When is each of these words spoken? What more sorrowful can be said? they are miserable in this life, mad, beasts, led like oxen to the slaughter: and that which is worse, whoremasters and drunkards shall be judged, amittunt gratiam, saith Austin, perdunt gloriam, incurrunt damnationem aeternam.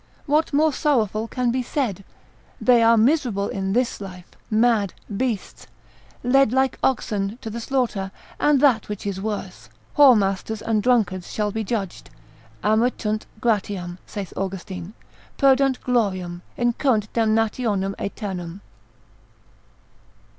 What 0.25 0.51
more 0.51 0.73
sorrowful 0.73 1.27
can 1.27 1.51
be 1.51 1.61
said? 1.61 2.03
they 2.59 2.81
are 2.81 2.97
miserable 2.97 3.49
in 3.49 3.73
this 3.73 4.01
life, 4.01 4.25
mad, 4.49 4.95
beasts, 5.15 5.67
led 6.23 6.51
like 6.51 6.79
oxen 6.81 7.37
to 7.43 7.51
the 7.51 7.59
slaughter: 7.61 8.09
and 8.39 8.59
that 8.61 8.89
which 8.89 9.05
is 9.05 9.21
worse, 9.21 9.69
whoremasters 9.97 10.63
and 10.63 10.81
drunkards 10.81 11.31
shall 11.31 11.51
be 11.51 11.63
judged, 11.63 12.09
amittunt 12.63 13.27
gratiam, 13.41 13.99
saith 14.07 14.33
Austin, 14.35 14.95
perdunt 15.37 15.79
gloriam, 15.81 16.41
incurrunt 16.57 17.07
damnationem 17.13 17.93
aeternam. 17.99 18.61